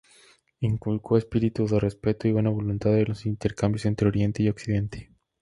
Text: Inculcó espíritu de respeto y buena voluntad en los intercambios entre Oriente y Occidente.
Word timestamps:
Inculcó 0.61 1.15
espíritu 1.19 1.67
de 1.67 1.79
respeto 1.79 2.27
y 2.27 2.31
buena 2.31 2.49
voluntad 2.49 2.97
en 2.97 3.05
los 3.09 3.27
intercambios 3.27 3.85
entre 3.85 4.07
Oriente 4.07 4.41
y 4.41 4.49
Occidente. 4.49 5.11